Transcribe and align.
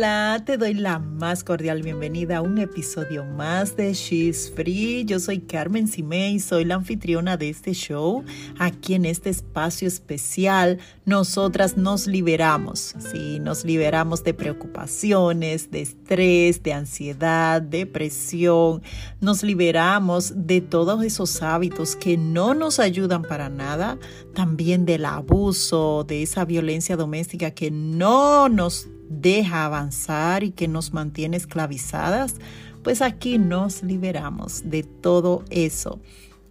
Hola, 0.00 0.42
te 0.46 0.56
doy 0.56 0.72
la 0.72 0.98
más 0.98 1.44
cordial 1.44 1.82
bienvenida 1.82 2.38
a 2.38 2.40
un 2.40 2.56
episodio 2.56 3.22
más 3.22 3.76
de 3.76 3.92
She's 3.92 4.50
Free. 4.50 5.04
Yo 5.04 5.20
soy 5.20 5.40
Carmen 5.40 5.88
Simei, 5.88 6.40
soy 6.40 6.64
la 6.64 6.76
anfitriona 6.76 7.36
de 7.36 7.50
este 7.50 7.74
show. 7.74 8.24
Aquí 8.58 8.94
en 8.94 9.04
este 9.04 9.28
espacio 9.28 9.86
especial, 9.86 10.78
nosotras 11.04 11.76
nos 11.76 12.06
liberamos. 12.06 12.94
Sí, 13.12 13.40
nos 13.40 13.66
liberamos 13.66 14.24
de 14.24 14.32
preocupaciones, 14.32 15.70
de 15.70 15.82
estrés, 15.82 16.62
de 16.62 16.72
ansiedad, 16.72 17.60
depresión. 17.60 18.80
Nos 19.20 19.42
liberamos 19.42 20.32
de 20.34 20.62
todos 20.62 21.04
esos 21.04 21.42
hábitos 21.42 21.94
que 21.94 22.16
no 22.16 22.54
nos 22.54 22.80
ayudan 22.80 23.20
para 23.20 23.50
nada. 23.50 23.98
También 24.34 24.86
del 24.86 25.04
abuso, 25.04 26.04
de 26.08 26.22
esa 26.22 26.46
violencia 26.46 26.96
doméstica 26.96 27.50
que 27.50 27.70
no 27.70 28.48
nos 28.48 28.88
deja 29.10 29.66
avanzar 29.66 30.44
y 30.44 30.52
que 30.52 30.68
nos 30.68 30.94
mantiene 30.94 31.36
esclavizadas, 31.36 32.36
pues 32.82 33.02
aquí 33.02 33.36
nos 33.36 33.82
liberamos 33.82 34.62
de 34.70 34.84
todo 34.84 35.44
eso. 35.50 36.00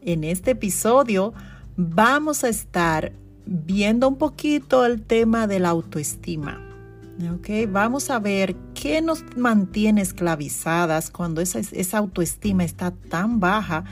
En 0.01 0.23
este 0.23 0.51
episodio 0.51 1.33
vamos 1.75 2.43
a 2.43 2.49
estar 2.49 3.13
viendo 3.45 4.07
un 4.07 4.17
poquito 4.17 4.85
el 4.85 5.01
tema 5.01 5.47
de 5.47 5.59
la 5.59 5.69
autoestima. 5.69 6.65
Okay, 7.35 7.65
vamos 7.65 8.09
a 8.11 8.19
ver 8.19 8.55
qué 8.73 9.01
nos 9.01 9.25
mantiene 9.35 10.01
esclavizadas 10.01 11.09
cuando 11.09 11.41
esa, 11.41 11.59
esa 11.59 11.97
autoestima 11.97 12.63
está 12.63 12.91
tan 12.91 13.41
baja 13.41 13.83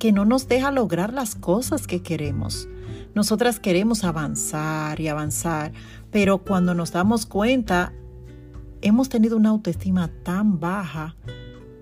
que 0.00 0.10
no 0.10 0.24
nos 0.24 0.48
deja 0.48 0.72
lograr 0.72 1.12
las 1.12 1.36
cosas 1.36 1.86
que 1.86 2.02
queremos. 2.02 2.68
Nosotras 3.14 3.60
queremos 3.60 4.02
avanzar 4.02 4.98
y 4.98 5.06
avanzar, 5.06 5.72
pero 6.10 6.38
cuando 6.38 6.74
nos 6.74 6.90
damos 6.90 7.24
cuenta 7.26 7.92
hemos 8.82 9.08
tenido 9.08 9.36
una 9.36 9.50
autoestima 9.50 10.10
tan 10.24 10.60
baja 10.60 11.16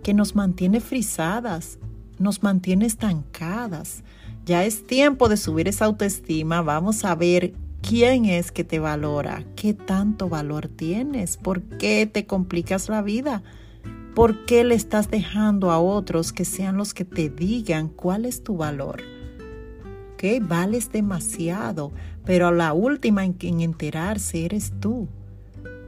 que 0.02 0.14
nos 0.14 0.36
mantiene 0.36 0.80
frisadas, 0.80 1.78
nos 2.18 2.42
mantiene 2.42 2.86
estancadas. 2.86 4.04
Ya 4.44 4.64
es 4.64 4.86
tiempo 4.86 5.28
de 5.28 5.36
subir 5.36 5.68
esa 5.68 5.86
autoestima. 5.86 6.62
Vamos 6.62 7.04
a 7.04 7.14
ver 7.14 7.54
quién 7.82 8.26
es 8.26 8.52
que 8.52 8.64
te 8.64 8.78
valora, 8.78 9.44
qué 9.56 9.74
tanto 9.74 10.28
valor 10.28 10.68
tienes, 10.68 11.36
por 11.36 11.62
qué 11.62 12.06
te 12.06 12.26
complicas 12.26 12.88
la 12.88 13.02
vida, 13.02 13.42
por 14.14 14.44
qué 14.44 14.64
le 14.64 14.74
estás 14.74 15.10
dejando 15.10 15.70
a 15.70 15.78
otros 15.78 16.32
que 16.32 16.44
sean 16.44 16.76
los 16.76 16.94
que 16.94 17.04
te 17.04 17.30
digan 17.30 17.88
cuál 17.88 18.26
es 18.26 18.44
tu 18.44 18.56
valor. 18.56 19.02
¿Ok? 20.14 20.46
Vales 20.46 20.92
demasiado, 20.92 21.92
pero 22.26 22.50
la 22.50 22.74
última 22.74 23.24
en, 23.24 23.36
en 23.40 23.60
enterarse 23.60 24.44
eres 24.44 24.72
tú 24.80 25.08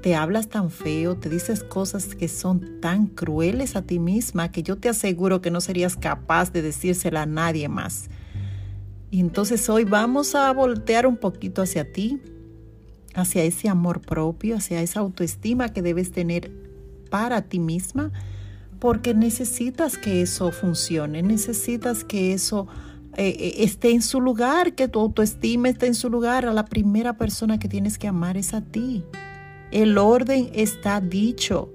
te 0.03 0.17
hablas 0.17 0.49
tan 0.49 0.71
feo, 0.71 1.17
te 1.17 1.29
dices 1.29 1.63
cosas 1.63 2.17
que 2.17 2.27
son 2.27 2.81
tan 2.81 3.07
crueles 3.07 3.77
a 3.77 3.83
ti 3.83 4.01
misma 4.01 4.51
que 4.51 4.65
yo 4.65 4.77
te 4.77 4.89
aseguro 4.89 5.41
que 5.41 5.53
no 5.53 5.61
serías 5.61 5.97
capaz 5.97 6.53
de 6.53 6.61
decírsela 6.61 7.23
a 7.23 7.27
nadie 7.27 7.69
más. 7.69 8.11
Y 9.13 9.21
entonces 9.21 9.69
hoy 9.69 9.85
vamos 9.85 10.35
a 10.35 10.53
voltear 10.53 11.07
un 11.07 11.17
poquito 11.17 11.63
hacia 11.63 11.93
ti, 11.93 12.21
hacia 13.15 13.45
ese 13.45 13.69
amor 13.69 14.01
propio, 14.01 14.57
hacia 14.57 14.83
esa 14.83 15.01
autoestima 15.01 15.69
que 15.69 15.83
debes 15.83 16.11
tener 16.11 16.51
para 17.09 17.43
ti 17.43 17.61
misma, 17.61 18.11
porque 18.81 19.15
necesitas 19.15 19.97
que 19.97 20.23
eso 20.23 20.51
funcione, 20.51 21.23
necesitas 21.23 22.03
que 22.03 22.33
eso 22.33 22.67
eh, 23.17 23.29
eh, 23.39 23.55
esté 23.59 23.93
en 23.93 24.03
su 24.03 24.21
lugar, 24.21 24.75
que 24.75 24.89
tu 24.89 24.99
autoestima 24.99 25.69
esté 25.69 25.87
en 25.87 25.95
su 25.95 26.11
lugar. 26.11 26.45
A 26.45 26.53
la 26.53 26.65
primera 26.65 27.17
persona 27.17 27.61
que 27.61 27.69
tienes 27.69 27.99
que 27.99 28.09
amar 28.09 28.37
es 28.37 28.53
a 28.53 28.63
ti. 28.63 29.05
El 29.73 29.99
orden 29.99 30.51
está 30.55 31.01
dicho. 31.01 31.73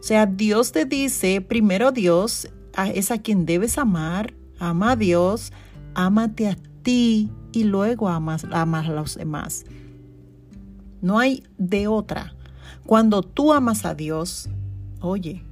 O 0.00 0.02
sea, 0.02 0.26
Dios 0.26 0.72
te 0.72 0.84
dice, 0.84 1.40
primero 1.40 1.92
Dios 1.92 2.48
es 2.94 3.10
a 3.10 3.18
quien 3.18 3.46
debes 3.46 3.78
amar, 3.78 4.34
ama 4.58 4.92
a 4.92 4.96
Dios, 4.96 5.52
ámate 5.94 6.48
a 6.48 6.56
ti 6.82 7.30
y 7.52 7.64
luego 7.64 8.08
amas, 8.08 8.46
amas 8.50 8.88
a 8.88 8.92
los 8.92 9.16
demás. 9.16 9.64
No 11.00 11.18
hay 11.18 11.42
de 11.58 11.88
otra. 11.88 12.34
Cuando 12.86 13.22
tú 13.22 13.52
amas 13.52 13.84
a 13.84 13.94
Dios, 13.94 14.48
oye, 15.00 15.44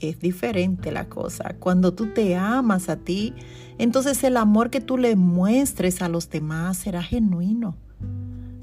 es 0.00 0.18
diferente 0.20 0.92
la 0.92 1.08
cosa. 1.08 1.56
Cuando 1.58 1.94
tú 1.94 2.06
te 2.12 2.36
amas 2.36 2.88
a 2.88 2.96
ti, 2.96 3.34
entonces 3.78 4.22
el 4.24 4.36
amor 4.36 4.70
que 4.70 4.80
tú 4.80 4.98
le 4.98 5.16
muestres 5.16 6.02
a 6.02 6.08
los 6.08 6.30
demás 6.30 6.78
será 6.78 7.02
genuino. 7.02 7.76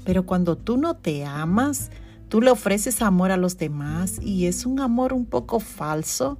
Pero 0.04 0.24
cuando 0.24 0.56
tú 0.56 0.76
no 0.76 0.96
te 0.96 1.24
amas, 1.24 1.90
Tú 2.28 2.40
le 2.40 2.50
ofreces 2.50 3.02
amor 3.02 3.30
a 3.30 3.36
los 3.36 3.56
demás 3.56 4.18
y 4.20 4.46
es 4.46 4.66
un 4.66 4.80
amor 4.80 5.12
un 5.12 5.26
poco 5.26 5.60
falso 5.60 6.38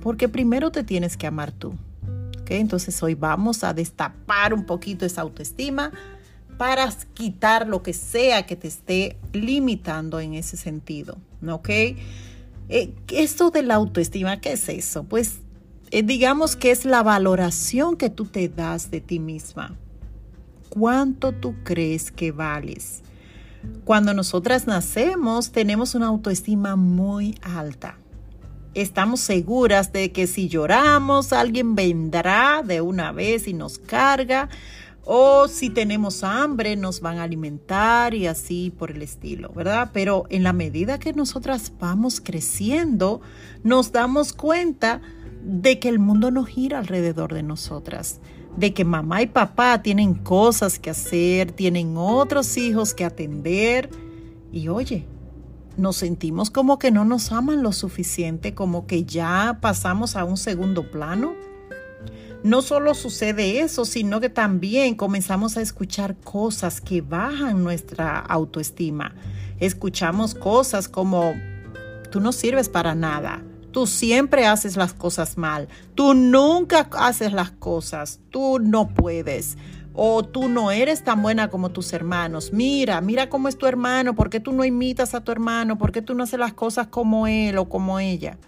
porque 0.00 0.28
primero 0.28 0.70
te 0.70 0.82
tienes 0.82 1.16
que 1.16 1.26
amar 1.26 1.52
tú. 1.52 1.74
Entonces 2.48 3.00
hoy 3.02 3.14
vamos 3.14 3.62
a 3.62 3.72
destapar 3.72 4.52
un 4.52 4.64
poquito 4.64 5.06
esa 5.06 5.20
autoestima 5.22 5.92
para 6.58 6.92
quitar 7.14 7.66
lo 7.68 7.82
que 7.82 7.92
sea 7.92 8.44
que 8.44 8.56
te 8.56 8.68
esté 8.68 9.16
limitando 9.32 10.20
en 10.20 10.34
ese 10.34 10.56
sentido. 10.56 11.16
¿Ok? 11.48 11.68
Eh, 11.68 12.94
esto 13.12 13.50
de 13.50 13.62
la 13.62 13.76
autoestima, 13.76 14.40
¿qué 14.40 14.52
es 14.52 14.68
eso? 14.68 15.04
Pues 15.04 15.38
eh, 15.90 16.02
digamos 16.02 16.56
que 16.56 16.70
es 16.70 16.84
la 16.84 17.02
valoración 17.02 17.96
que 17.96 18.10
tú 18.10 18.26
te 18.26 18.48
das 18.48 18.90
de 18.90 19.00
ti 19.00 19.20
misma. 19.20 19.76
¿Cuánto 20.68 21.32
tú 21.32 21.54
crees 21.64 22.12
que 22.12 22.32
vales? 22.32 23.02
Cuando 23.84 24.14
nosotras 24.14 24.66
nacemos 24.66 25.52
tenemos 25.52 25.94
una 25.94 26.06
autoestima 26.06 26.76
muy 26.76 27.38
alta. 27.42 27.98
Estamos 28.74 29.20
seguras 29.20 29.92
de 29.92 30.12
que 30.12 30.26
si 30.26 30.48
lloramos 30.48 31.32
alguien 31.32 31.74
vendrá 31.74 32.62
de 32.64 32.80
una 32.80 33.10
vez 33.12 33.48
y 33.48 33.52
nos 33.52 33.78
carga 33.78 34.48
o 35.04 35.48
si 35.48 35.70
tenemos 35.70 36.22
hambre 36.22 36.76
nos 36.76 37.00
van 37.00 37.18
a 37.18 37.24
alimentar 37.24 38.14
y 38.14 38.26
así 38.26 38.70
por 38.70 38.90
el 38.90 39.02
estilo, 39.02 39.50
¿verdad? 39.54 39.90
Pero 39.92 40.26
en 40.30 40.44
la 40.44 40.52
medida 40.52 40.98
que 40.98 41.12
nosotras 41.12 41.72
vamos 41.80 42.20
creciendo, 42.20 43.20
nos 43.64 43.92
damos 43.92 44.32
cuenta 44.32 45.00
de 45.42 45.78
que 45.78 45.88
el 45.88 45.98
mundo 45.98 46.30
no 46.30 46.44
gira 46.44 46.78
alrededor 46.78 47.34
de 47.34 47.42
nosotras 47.42 48.20
de 48.56 48.74
que 48.74 48.84
mamá 48.84 49.22
y 49.22 49.26
papá 49.26 49.82
tienen 49.82 50.14
cosas 50.14 50.78
que 50.78 50.90
hacer, 50.90 51.52
tienen 51.52 51.96
otros 51.96 52.56
hijos 52.56 52.94
que 52.94 53.04
atender. 53.04 53.90
Y 54.52 54.68
oye, 54.68 55.06
nos 55.76 55.96
sentimos 55.96 56.50
como 56.50 56.78
que 56.78 56.90
no 56.90 57.04
nos 57.04 57.32
aman 57.32 57.62
lo 57.62 57.72
suficiente, 57.72 58.54
como 58.54 58.86
que 58.86 59.04
ya 59.04 59.58
pasamos 59.60 60.16
a 60.16 60.24
un 60.24 60.36
segundo 60.36 60.90
plano. 60.90 61.34
No 62.42 62.62
solo 62.62 62.94
sucede 62.94 63.60
eso, 63.60 63.84
sino 63.84 64.20
que 64.20 64.30
también 64.30 64.94
comenzamos 64.94 65.56
a 65.56 65.60
escuchar 65.60 66.16
cosas 66.16 66.80
que 66.80 67.02
bajan 67.02 67.62
nuestra 67.62 68.18
autoestima. 68.18 69.14
Escuchamos 69.58 70.34
cosas 70.34 70.88
como, 70.88 71.34
tú 72.10 72.18
no 72.20 72.32
sirves 72.32 72.70
para 72.70 72.94
nada, 72.94 73.42
Tú 73.72 73.86
siempre 73.86 74.46
haces 74.46 74.76
las 74.76 74.94
cosas 74.94 75.38
mal. 75.38 75.68
Tú 75.94 76.14
nunca 76.14 76.88
haces 76.98 77.32
las 77.32 77.52
cosas. 77.52 78.20
Tú 78.30 78.58
no 78.58 78.88
puedes. 78.88 79.56
O 79.94 80.24
tú 80.24 80.48
no 80.48 80.70
eres 80.70 81.04
tan 81.04 81.22
buena 81.22 81.50
como 81.50 81.70
tus 81.70 81.92
hermanos. 81.92 82.52
Mira, 82.52 83.00
mira 83.00 83.28
cómo 83.28 83.48
es 83.48 83.56
tu 83.56 83.66
hermano. 83.66 84.14
¿Por 84.14 84.30
qué 84.30 84.40
tú 84.40 84.52
no 84.52 84.64
imitas 84.64 85.14
a 85.14 85.22
tu 85.22 85.30
hermano? 85.30 85.78
¿Por 85.78 85.92
qué 85.92 86.02
tú 86.02 86.14
no 86.14 86.24
haces 86.24 86.38
las 86.38 86.52
cosas 86.52 86.88
como 86.88 87.26
él 87.26 87.58
o 87.58 87.68
como 87.68 88.00
ella? 88.00 88.38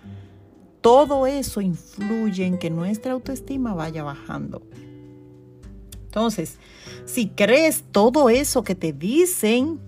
Todo 0.81 1.27
eso 1.29 1.61
influye 1.61 2.45
en 2.45 2.59
que 2.59 2.71
nuestra 2.71 3.13
autoestima 3.13 3.75
vaya 3.75 4.03
bajando. 4.03 4.63
Entonces, 6.05 6.59
si 7.05 7.29
crees 7.29 7.85
todo 7.93 8.29
eso 8.29 8.65
que 8.65 8.75
te 8.75 8.93
dicen, 8.93 9.81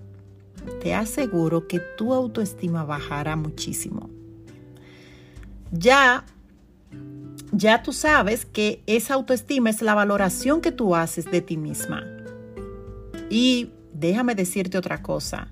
te 0.81 0.93
aseguro 0.93 1.67
que 1.67 1.79
tu 1.97 2.13
autoestima 2.13 2.85
bajará 2.85 3.35
muchísimo 3.35 4.14
ya, 5.71 6.25
ya 7.51 7.83
tú 7.83 7.93
sabes 7.93 8.45
que 8.45 8.81
esa 8.87 9.13
autoestima 9.13 9.69
es 9.69 9.81
la 9.81 9.95
valoración 9.95 10.61
que 10.61 10.71
tú 10.71 10.95
haces 10.95 11.25
de 11.25 11.41
ti 11.41 11.57
misma. 11.57 12.03
Y 13.29 13.71
déjame 13.93 14.35
decirte 14.35 14.77
otra 14.77 15.01
cosa, 15.01 15.51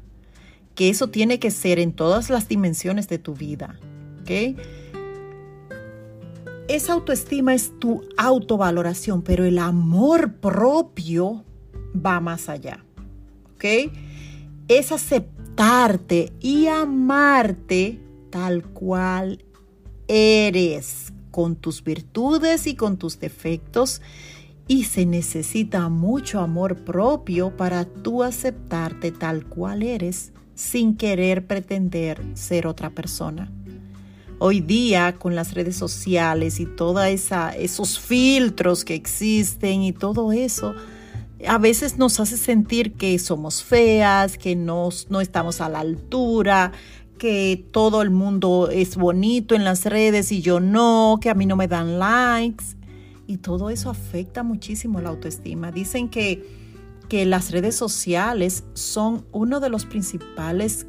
que 0.76 0.90
eso 0.90 1.10
tiene 1.10 1.40
que 1.40 1.52
ser 1.52 1.80
en 1.80 1.94
todas 1.94 2.30
las 2.30 2.48
dimensiones 2.48 3.08
de 3.08 3.18
tu 3.18 3.34
vida. 3.34 3.80
¿Ok? 4.22 4.58
Esa 6.68 6.94
autoestima 6.94 7.54
es 7.54 7.78
tu 7.80 8.04
autovaloración, 8.18 9.22
pero 9.22 9.44
el 9.44 9.60
amor 9.60 10.36
propio 10.36 11.44
va 11.94 12.20
más 12.20 12.50
allá. 12.50 12.84
¿Ok? 13.56 13.92
Es 14.68 14.92
aceptarte 14.92 16.32
y 16.40 16.68
amarte 16.68 18.00
tal 18.30 18.64
cual 18.64 19.44
eres 20.08 21.14
con 21.32 21.56
tus 21.56 21.84
virtudes 21.84 22.68
y 22.68 22.76
con 22.76 22.98
tus 22.98 23.20
defectos 23.20 24.02
y 24.68 24.86
se 24.86 25.06
necesita 25.06 25.90
mucho 25.90 26.40
amor 26.40 26.86
propio 26.86 27.56
para 27.58 27.86
tú 27.86 28.24
aceptarte 28.24 29.12
tal 29.12 29.46
cual 29.46 29.84
eres 29.84 30.32
sin 30.56 30.96
querer 30.96 31.48
pretender 31.48 32.22
ser 32.36 32.68
otra 32.68 32.90
persona. 32.92 33.52
Hoy 34.40 34.62
día 34.62 35.16
con 35.20 35.36
las 35.36 35.54
redes 35.54 35.76
sociales 35.76 36.60
y 36.60 36.66
todos 36.66 37.06
esos 37.58 38.00
filtros 38.00 38.84
que 38.84 38.96
existen 38.96 39.84
y 39.84 39.94
todo 39.94 40.32
eso, 40.32 40.74
a 41.48 41.58
veces 41.58 41.98
nos 41.98 42.20
hace 42.20 42.38
sentir 42.38 42.94
que 42.94 43.18
somos 43.20 43.64
feas, 43.64 44.38
que 44.38 44.56
no, 44.56 44.90
no 45.10 45.22
estamos 45.22 45.62
a 45.62 45.70
la 45.70 45.80
altura, 45.80 46.72
que 47.18 47.68
todo 47.72 48.02
el 48.02 48.10
mundo 48.10 48.70
es 48.72 48.98
bonito 48.98 49.56
en 49.56 49.64
las 49.64 49.86
redes 49.86 50.32
y 50.32 50.42
yo 50.42 50.60
no, 50.60 51.20
que 51.22 51.30
a 51.30 51.34
mí 51.34 51.46
no 51.46 51.56
me 51.56 51.68
dan 51.68 52.00
likes. 52.00 52.66
Y 53.28 53.38
todo 53.38 53.70
eso 53.70 53.90
afecta 53.90 54.44
muchísimo 54.44 55.00
la 55.00 55.10
autoestima. 55.10 55.72
Dicen 55.72 56.10
que, 56.10 56.46
que 57.08 57.26
las 57.26 57.52
redes 57.52 57.76
sociales 57.76 58.66
son 58.74 59.26
uno 59.32 59.60
de 59.60 59.70
los 59.70 59.86
principales 59.86 60.88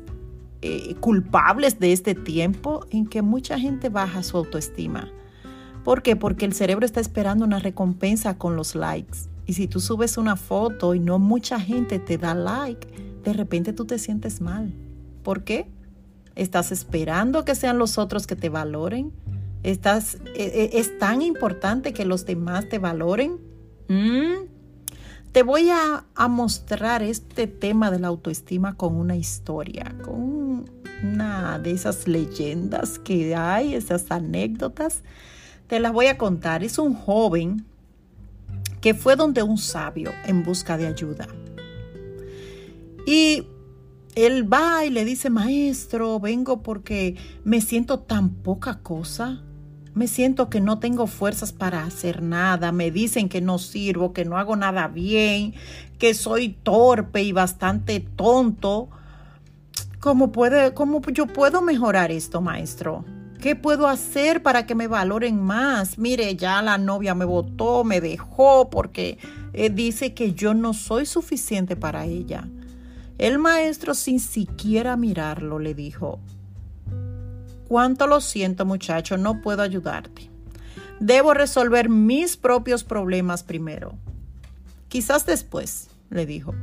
eh, 0.62 0.94
culpables 1.00 1.78
de 1.78 1.92
este 1.92 2.14
tiempo 2.14 2.86
en 2.90 3.06
que 3.06 3.22
mucha 3.22 3.58
gente 3.58 3.88
baja 3.88 4.22
su 4.22 4.36
autoestima. 4.36 5.12
¿Por 5.84 6.02
qué? 6.02 6.16
Porque 6.16 6.46
el 6.46 6.54
cerebro 6.54 6.86
está 6.86 7.00
esperando 7.00 7.44
una 7.44 7.58
recompensa 7.58 8.38
con 8.38 8.56
los 8.56 8.74
likes. 8.74 9.18
Y 9.46 9.52
si 9.52 9.68
tú 9.68 9.78
subes 9.78 10.16
una 10.16 10.36
foto 10.36 10.94
y 10.94 11.00
no 11.00 11.18
mucha 11.18 11.60
gente 11.60 11.98
te 11.98 12.16
da 12.16 12.34
like, 12.34 12.88
de 13.22 13.32
repente 13.34 13.74
tú 13.74 13.84
te 13.84 13.98
sientes 13.98 14.40
mal. 14.40 14.72
¿Por 15.22 15.44
qué? 15.44 15.70
¿Estás 16.36 16.72
esperando 16.72 17.44
que 17.44 17.54
sean 17.54 17.78
los 17.78 17.98
otros 17.98 18.26
que 18.26 18.36
te 18.36 18.48
valoren? 18.48 19.12
¿Estás, 19.62 20.16
e, 20.34 20.70
e, 20.74 20.78
¿Es 20.78 20.98
tan 20.98 21.22
importante 21.22 21.92
que 21.92 22.04
los 22.04 22.26
demás 22.26 22.68
te 22.68 22.78
valoren? 22.78 23.38
¿Mm? 23.88 24.48
Te 25.34 25.42
voy 25.42 25.68
a, 25.70 26.04
mostrar 26.28 27.02
este 27.02 27.46
tema 27.48 27.90
de 27.90 27.98
la 27.98 28.06
autoestima 28.08 28.76
con 28.76 28.94
una 28.94 29.16
historia, 29.16 29.92
con 30.04 30.64
una 31.02 31.58
de 31.58 31.72
esas 31.72 32.06
leyendas 32.06 33.00
que 33.00 33.34
hay, 33.34 33.74
esas 33.74 34.10
anécdotas. 34.10 35.02
Te 35.66 35.80
las 35.80 35.92
voy 35.92 36.06
a 36.06 36.18
contar. 36.18 36.62
Es 36.62 36.78
un 36.78 36.94
joven 36.94 37.64
que 38.80 38.94
fue 38.94 39.16
donde 39.16 39.42
un 39.42 39.58
sabio 39.58 40.12
en 40.24 40.44
busca 40.44 40.76
de 40.76 40.86
ayuda. 40.86 41.26
Y 43.06 43.44
él 44.14 44.52
va 44.52 44.84
y 44.84 44.90
le 44.90 45.04
dice, 45.04 45.30
maestro, 45.30 46.20
vengo 46.20 46.62
porque 46.62 47.16
me 47.44 47.60
siento 47.60 48.00
tan 48.00 48.30
poca 48.30 48.80
cosa. 48.80 49.42
Me 49.94 50.08
siento 50.08 50.50
que 50.50 50.60
no 50.60 50.80
tengo 50.80 51.06
fuerzas 51.06 51.52
para 51.52 51.84
hacer 51.84 52.22
nada. 52.22 52.72
Me 52.72 52.90
dicen 52.90 53.28
que 53.28 53.40
no 53.40 53.58
sirvo, 53.58 54.12
que 54.12 54.24
no 54.24 54.38
hago 54.38 54.56
nada 54.56 54.88
bien, 54.88 55.54
que 55.98 56.14
soy 56.14 56.48
torpe 56.48 57.22
y 57.22 57.32
bastante 57.32 58.00
tonto. 58.00 58.88
¿Cómo, 60.00 60.32
puede, 60.32 60.74
cómo 60.74 61.00
yo 61.12 61.26
puedo 61.26 61.62
mejorar 61.62 62.10
esto, 62.10 62.40
maestro? 62.40 63.04
¿Qué 63.40 63.56
puedo 63.56 63.88
hacer 63.88 64.42
para 64.42 64.66
que 64.66 64.74
me 64.74 64.88
valoren 64.88 65.40
más? 65.40 65.98
Mire, 65.98 66.34
ya 66.34 66.60
la 66.62 66.78
novia 66.78 67.14
me 67.14 67.24
votó, 67.24 67.84
me 67.84 68.00
dejó 68.00 68.70
porque 68.70 69.18
eh, 69.52 69.70
dice 69.70 70.14
que 70.14 70.32
yo 70.34 70.54
no 70.54 70.72
soy 70.74 71.06
suficiente 71.06 71.76
para 71.76 72.06
ella. 72.06 72.48
El 73.18 73.38
maestro, 73.38 73.94
sin 73.94 74.18
siquiera 74.18 74.96
mirarlo, 74.96 75.58
le 75.58 75.74
dijo, 75.74 76.20
Cuánto 77.68 78.06
lo 78.06 78.20
siento 78.20 78.64
muchacho, 78.64 79.16
no 79.16 79.40
puedo 79.40 79.62
ayudarte. 79.62 80.30
Debo 81.00 81.34
resolver 81.34 81.88
mis 81.88 82.36
propios 82.36 82.84
problemas 82.84 83.42
primero. 83.42 83.94
Quizás 84.88 85.26
después, 85.26 85.88
le 86.10 86.26
dijo. 86.26 86.54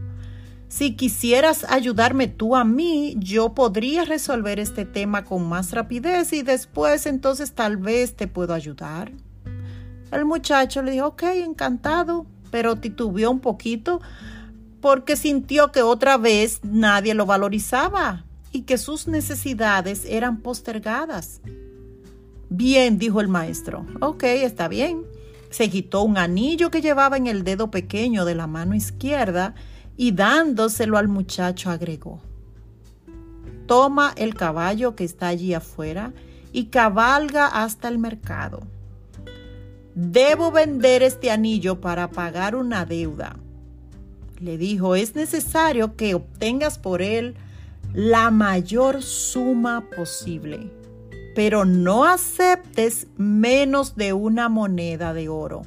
Si 0.68 0.96
quisieras 0.96 1.66
ayudarme 1.70 2.28
tú 2.28 2.56
a 2.56 2.64
mí, 2.64 3.16
yo 3.18 3.54
podría 3.54 4.06
resolver 4.06 4.58
este 4.58 4.86
tema 4.86 5.26
con 5.26 5.48
más 5.48 5.74
rapidez 5.74 6.32
y 6.32 6.44
después 6.44 7.06
entonces 7.08 7.52
tal 7.54 7.76
vez 7.76 8.16
te 8.16 8.28
puedo 8.28 8.54
ayudar. 8.54 9.12
El 10.12 10.24
muchacho 10.24 10.82
le 10.82 10.92
dijo, 10.92 11.08
ok, 11.08 11.24
encantado, 11.24 12.26
pero 12.52 12.78
titubeó 12.78 13.32
un 13.32 13.42
poquito 13.42 14.02
porque 14.82 15.16
sintió 15.16 15.72
que 15.72 15.84
otra 15.84 16.18
vez 16.18 16.60
nadie 16.64 17.14
lo 17.14 17.26
valorizaba 17.26 18.26
y 18.52 18.64
que 18.64 18.78
sus 18.78 19.08
necesidades 19.08 20.04
eran 20.06 20.42
postergadas. 20.42 21.42
Bien, 22.50 22.98
dijo 22.98 23.22
el 23.22 23.30
maestro. 23.30 23.86
Ok, 24.02 24.24
está 24.24 24.68
bien. 24.68 25.06
Se 25.52 25.70
quitó 25.70 26.02
un 26.02 26.18
anillo 26.18 26.72
que 26.72 26.82
llevaba 26.82 27.16
en 27.16 27.28
el 27.28 27.44
dedo 27.44 27.72
pequeño 27.72 28.26
de 28.26 28.36
la 28.36 28.48
mano 28.48 28.76
izquierda 28.76 29.56
y 29.96 30.12
dándoselo 30.12 30.98
al 30.98 31.08
muchacho 31.08 31.70
agregó. 31.70 32.20
Toma 33.68 34.14
el 34.18 34.36
caballo 34.36 34.96
que 34.96 35.04
está 35.04 35.28
allí 35.28 35.54
afuera 35.54 36.14
y 36.52 36.66
cabalga 36.66 37.48
hasta 37.48 37.88
el 37.88 38.00
mercado. 38.00 38.62
Debo 39.94 40.52
vender 40.52 41.04
este 41.04 41.32
anillo 41.32 41.80
para 41.80 42.10
pagar 42.12 42.56
una 42.56 42.86
deuda. 42.86 43.38
Le 44.42 44.58
dijo, 44.58 44.96
es 44.96 45.14
necesario 45.14 45.96
que 45.96 46.16
obtengas 46.16 46.80
por 46.80 47.04
él 47.04 47.36
la 47.94 48.32
mayor 48.32 49.04
suma 49.04 49.88
posible, 49.96 50.72
pero 51.36 51.64
no 51.64 52.06
aceptes 52.06 53.06
menos 53.18 53.96
de 53.96 54.14
una 54.14 54.50
moneda 54.50 55.14
de 55.14 55.30
oro. 55.30 55.62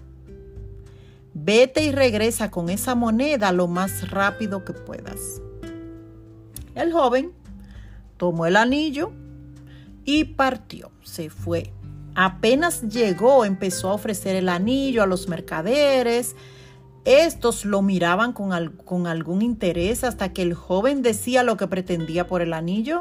Vete 1.34 1.84
y 1.84 1.92
regresa 1.92 2.50
con 2.50 2.68
esa 2.68 2.96
moneda 2.96 3.52
lo 3.52 3.68
más 3.68 4.10
rápido 4.10 4.64
que 4.64 4.72
puedas. 4.72 5.40
El 6.74 6.92
joven 6.92 7.30
tomó 8.16 8.46
el 8.46 8.56
anillo 8.56 9.12
y 10.04 10.24
partió, 10.24 10.90
se 11.04 11.30
fue. 11.30 11.72
Apenas 12.16 12.82
llegó, 12.82 13.44
empezó 13.44 13.90
a 13.90 13.94
ofrecer 13.94 14.34
el 14.34 14.48
anillo 14.48 15.02
a 15.02 15.06
los 15.06 15.28
mercaderes, 15.28 16.34
estos 17.04 17.64
lo 17.64 17.82
miraban 17.82 18.32
con, 18.32 18.52
algún 19.06 19.42
interés 19.42 20.04
hasta 20.04 20.32
que 20.32 20.42
el 20.42 20.54
joven 20.54 21.02
decía 21.02 21.42
lo 21.42 21.56
que 21.56 21.66
pretendía 21.66 22.26
por 22.26 22.40
el 22.40 22.52
anillo. 22.52 23.00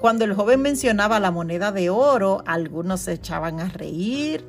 Cuando 0.00 0.24
el 0.24 0.34
joven 0.34 0.62
mencionaba 0.62 1.20
la 1.20 1.30
moneda 1.30 1.70
de 1.70 1.90
oro, 1.90 2.42
algunos 2.46 3.00
se 3.00 3.12
echaban 3.12 3.60
a 3.60 3.68
reír, 3.68 4.44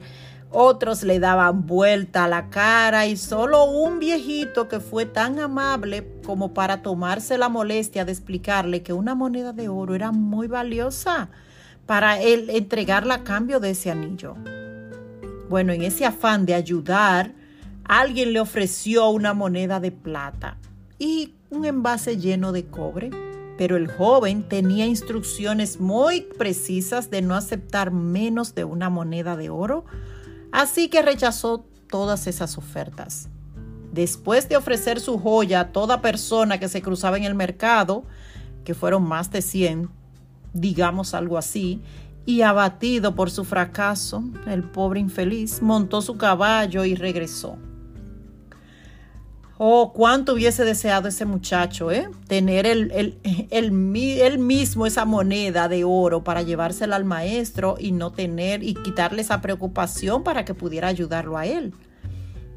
otros 0.49 1.03
le 1.03 1.19
daban 1.19 1.67
vuelta 1.67 2.25
a 2.25 2.27
la 2.27 2.49
cara 2.49 3.05
y 3.05 3.17
solo 3.17 3.65
un 3.65 3.99
viejito 3.99 4.67
que 4.67 4.79
fue 4.79 5.05
tan 5.05 5.39
amable 5.39 6.07
como 6.25 6.53
para 6.53 6.81
tomarse 6.81 7.37
la 7.37 7.49
molestia 7.49 8.03
de 8.03 8.11
explicarle 8.11 8.81
que 8.81 8.93
una 8.93 9.13
moneda 9.13 9.53
de 9.53 9.69
oro 9.69 9.93
era 9.93 10.11
muy 10.11 10.47
valiosa 10.47 11.29
para 11.85 12.19
él 12.19 12.49
entregarla 12.49 13.15
a 13.15 13.23
cambio 13.23 13.59
de 13.59 13.71
ese 13.71 13.91
anillo. 13.91 14.35
Bueno, 15.49 15.73
en 15.73 15.83
ese 15.83 16.05
afán 16.05 16.45
de 16.45 16.53
ayudar, 16.53 17.33
Alguien 17.91 18.31
le 18.31 18.39
ofreció 18.39 19.09
una 19.09 19.33
moneda 19.33 19.81
de 19.81 19.91
plata 19.91 20.55
y 20.97 21.33
un 21.49 21.65
envase 21.65 22.15
lleno 22.15 22.53
de 22.53 22.67
cobre, 22.67 23.09
pero 23.57 23.75
el 23.75 23.91
joven 23.91 24.47
tenía 24.47 24.85
instrucciones 24.85 25.81
muy 25.81 26.21
precisas 26.21 27.09
de 27.09 27.21
no 27.21 27.35
aceptar 27.35 27.91
menos 27.91 28.55
de 28.55 28.63
una 28.63 28.89
moneda 28.89 29.35
de 29.35 29.49
oro, 29.49 29.83
así 30.53 30.87
que 30.87 31.01
rechazó 31.01 31.65
todas 31.89 32.27
esas 32.27 32.57
ofertas. 32.57 33.27
Después 33.91 34.47
de 34.47 34.55
ofrecer 34.55 35.01
su 35.01 35.19
joya 35.19 35.59
a 35.59 35.71
toda 35.73 36.01
persona 36.01 36.61
que 36.61 36.69
se 36.69 36.81
cruzaba 36.81 37.17
en 37.17 37.25
el 37.25 37.35
mercado, 37.35 38.05
que 38.63 38.73
fueron 38.73 39.03
más 39.03 39.31
de 39.31 39.41
100, 39.41 39.89
digamos 40.53 41.13
algo 41.13 41.37
así, 41.37 41.81
y 42.25 42.41
abatido 42.43 43.15
por 43.15 43.29
su 43.31 43.43
fracaso, 43.43 44.23
el 44.47 44.63
pobre 44.63 45.01
infeliz 45.01 45.61
montó 45.61 46.01
su 46.01 46.15
caballo 46.15 46.85
y 46.85 46.95
regresó. 46.95 47.57
Oh, 49.63 49.93
cuánto 49.93 50.33
hubiese 50.33 50.65
deseado 50.65 51.07
ese 51.07 51.23
muchacho, 51.25 51.91
¿eh? 51.91 52.09
Tener 52.25 52.65
el, 52.65 53.19
el, 53.51 53.71
mismo 53.71 54.87
esa 54.87 55.05
moneda 55.05 55.69
de 55.69 55.83
oro 55.83 56.23
para 56.23 56.41
llevársela 56.41 56.95
al 56.95 57.05
maestro 57.05 57.75
y 57.77 57.91
no 57.91 58.11
tener 58.11 58.63
y 58.63 58.73
quitarle 58.73 59.21
esa 59.21 59.39
preocupación 59.39 60.23
para 60.23 60.45
que 60.45 60.55
pudiera 60.55 60.87
ayudarlo 60.87 61.37
a 61.37 61.45
él. 61.45 61.75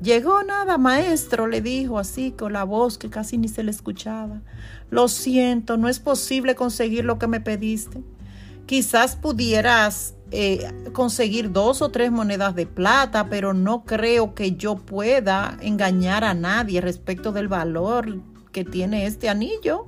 Llegó 0.01 0.43
nada, 0.45 0.79
maestro, 0.79 1.47
le 1.47 1.61
dijo 1.61 1.99
así 1.99 2.31
con 2.31 2.55
la 2.55 2.65
voz 2.65 2.97
que 2.97 3.11
casi 3.11 3.37
ni 3.37 3.49
se 3.49 3.65
le 3.65 3.71
escuchaba. 3.71 4.41
Lo 4.89 5.09
siento, 5.09 5.77
no 5.77 5.91
es 5.91 6.01
posible 6.01 6.55
conseguir 6.55 7.05
lo 7.05 7.19
que 7.19 7.27
me 7.27 7.41
pediste. 7.41 8.03
Quizás 8.65 9.15
pudieras 9.15 10.15
eh, 10.37 10.91
conseguir 10.93 11.53
dos 11.53 11.81
o 11.81 11.91
tres 11.91 12.11
monedas 12.11 12.57
de 12.57 12.67
plata, 12.67 13.29
pero 13.29 13.55
no 13.55 13.85
creo 13.85 14.35
que 14.35 14.57
yo 14.57 14.75
pueda 14.75 15.57
engañar 15.61 16.25
a 16.25 16.35
nadie 16.35 16.81
respecto 16.81 17.31
del 17.31 17.47
valor 17.47 18.19
que 18.51 18.65
tiene 18.65 19.07
este 19.07 19.29
anillo. 19.29 19.87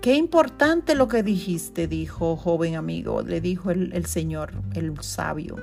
Qué 0.00 0.14
importante 0.14 0.94
lo 0.94 1.06
que 1.06 1.22
dijiste, 1.22 1.86
dijo 1.86 2.34
joven 2.34 2.76
amigo, 2.76 3.20
le 3.20 3.42
dijo 3.42 3.70
el, 3.70 3.92
el 3.92 4.06
señor, 4.06 4.52
el 4.74 4.98
sabio. 5.02 5.56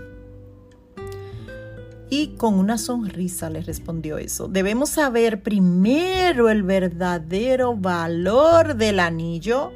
Y 2.11 2.35
con 2.37 2.53
una 2.59 2.77
sonrisa 2.77 3.49
le 3.49 3.61
respondió 3.61 4.19
eso. 4.19 4.47
Debemos 4.47 4.89
saber 4.89 5.41
primero 5.41 6.49
el 6.49 6.61
verdadero 6.61 7.75
valor 7.75 8.75
del 8.75 8.99
anillo. 8.99 9.71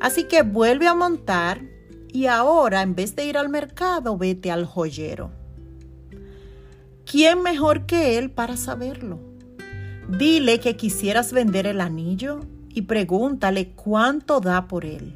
Así 0.00 0.24
que 0.24 0.42
vuelve 0.42 0.88
a 0.88 0.94
montar 0.96 1.67
y 2.12 2.26
ahora 2.26 2.82
en 2.82 2.94
vez 2.94 3.14
de 3.16 3.26
ir 3.26 3.36
al 3.38 3.48
mercado, 3.48 4.16
vete 4.16 4.50
al 4.50 4.64
joyero. 4.64 5.30
¿Quién 7.04 7.42
mejor 7.42 7.86
que 7.86 8.18
él 8.18 8.30
para 8.30 8.56
saberlo? 8.56 9.18
Dile 10.08 10.60
que 10.60 10.76
quisieras 10.76 11.32
vender 11.32 11.66
el 11.66 11.80
anillo 11.80 12.40
y 12.68 12.82
pregúntale 12.82 13.70
cuánto 13.70 14.40
da 14.40 14.68
por 14.68 14.84
él. 14.84 15.14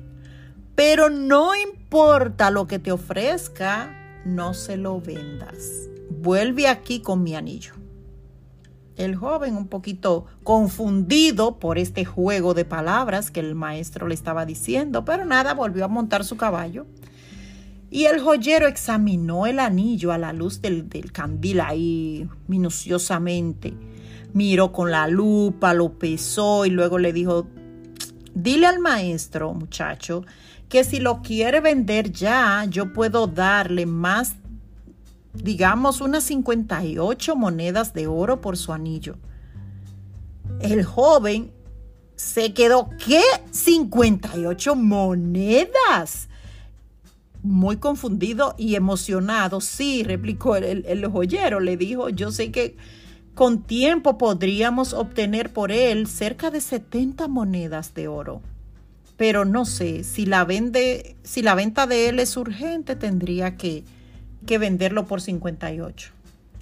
Pero 0.75 1.11
no 1.11 1.55
importa 1.55 2.51
lo 2.51 2.67
que 2.67 2.79
te 2.79 2.93
ofrezca, 2.93 4.23
no 4.25 4.55
se 4.55 4.77
lo 4.77 5.01
vendas 5.01 5.89
vuelve 6.21 6.69
aquí 6.69 7.01
con 7.01 7.23
mi 7.23 7.35
anillo. 7.35 7.75
El 8.97 9.17
joven, 9.17 9.57
un 9.57 9.69
poquito 9.69 10.27
confundido 10.43 11.59
por 11.59 11.79
este 11.79 12.05
juego 12.05 12.55
de 12.55 12.65
palabras 12.65 13.31
que 13.31 13.41
el 13.41 13.55
maestro 13.55 14.07
le 14.07 14.15
estaba 14.15 14.45
diciendo, 14.45 15.05
pero 15.05 15.25
nada, 15.25 15.55
volvió 15.55 15.85
a 15.85 15.89
montar 15.89 16.25
su 16.25 16.37
caballo. 16.37 16.87
Y 17.91 18.05
el 18.05 18.21
joyero 18.21 18.67
examinó 18.67 19.47
el 19.47 19.59
anillo 19.59 20.13
a 20.13 20.19
la 20.19 20.33
luz 20.33 20.63
del, 20.63 20.89
del 20.89 21.13
candil 21.13 21.61
ahí 21.61 22.29
minuciosamente. 22.49 23.75
Miró 24.33 24.73
con 24.73 24.91
la 24.91 25.09
lupa, 25.09 25.75
lo 25.75 25.99
pesó 25.99 26.65
y 26.65 26.71
luego 26.71 26.99
le 26.99 27.13
dijo, 27.13 27.47
dile 28.35 28.67
al 28.67 28.79
maestro, 28.79 29.53
muchacho, 29.53 30.25
que 30.71 30.85
si 30.85 31.01
lo 31.01 31.21
quiere 31.21 31.61
vender 31.61 32.13
ya, 32.13 32.65
yo 32.65 32.95
puedo 32.95 33.27
darle 33.27 33.85
más 33.85 34.37
digamos 35.35 36.01
unas 36.01 36.25
58 36.25 37.37
monedas 37.37 37.95
de 37.95 38.07
oro 38.07 38.41
por 38.41 38.57
su 38.57 38.73
anillo. 38.73 39.17
El 40.61 40.85
joven 40.85 41.51
se 42.17 42.53
quedó, 42.55 42.91
¿qué? 43.05 43.23
58 43.51 44.77
monedas. 44.77 46.29
Muy 47.43 47.79
confundido 47.79 48.55
y 48.57 48.77
emocionado. 48.77 49.61
Sí, 49.61 50.05
replicó 50.05 50.57
el, 50.57 50.85
el, 50.87 51.07
joyero. 51.09 51.59
Le 51.59 51.77
dijo, 51.77 52.09
yo 52.09 52.31
sé 52.31 52.53
que 52.53 52.77
con 53.35 53.63
tiempo 53.63 54.19
podríamos 54.19 54.93
obtener 54.93 55.53
por 55.53 55.73
él 55.73 56.07
cerca 56.07 56.51
de 56.51 56.61
70 56.61 57.27
monedas 57.27 57.95
de 57.95 58.07
oro. 58.07 58.43
Pero 59.17 59.45
no 59.45 59.65
sé, 59.65 60.05
si 60.05 60.27
la, 60.27 60.45
vende, 60.45 61.17
si 61.23 61.43
la 61.43 61.55
venta 61.55 61.87
de 61.87 62.09
él 62.09 62.19
es 62.19 62.37
urgente, 62.37 62.95
tendría 62.95 63.57
que 63.57 63.85
que 64.47 64.59
venderlo 64.59 65.07
por 65.07 65.21
58. 65.21 66.13